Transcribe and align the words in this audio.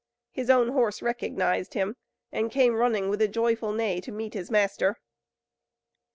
His 0.31 0.49
own 0.49 0.69
horse 0.69 1.03
recognized 1.03 1.75
him, 1.75 1.95
and 2.31 2.49
came 2.49 2.73
running 2.73 3.07
with 3.07 3.21
a 3.21 3.27
joyful 3.27 3.71
neigh 3.71 4.01
to 4.01 4.11
meet 4.11 4.33
his 4.33 4.49
master. 4.49 4.97